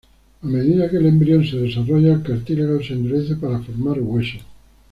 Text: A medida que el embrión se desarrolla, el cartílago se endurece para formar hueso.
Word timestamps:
A 0.41 0.45
medida 0.47 0.89
que 0.89 0.97
el 0.97 1.05
embrión 1.05 1.45
se 1.45 1.57
desarrolla, 1.57 2.13
el 2.13 2.23
cartílago 2.23 2.81
se 2.81 2.93
endurece 2.93 3.35
para 3.35 3.59
formar 3.59 3.99
hueso. 3.99 4.39